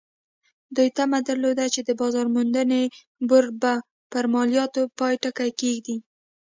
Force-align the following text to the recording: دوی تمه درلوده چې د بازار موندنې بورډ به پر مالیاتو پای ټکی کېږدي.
دوی 0.75 0.89
تمه 0.97 1.19
درلوده 1.27 1.65
چې 1.73 1.81
د 1.83 1.89
بازار 1.99 2.27
موندنې 2.35 2.83
بورډ 3.29 3.49
به 3.61 3.73
پر 4.11 4.23
مالیاتو 4.33 4.81
پای 4.99 5.15
ټکی 5.23 5.51
کېږدي. 5.61 5.97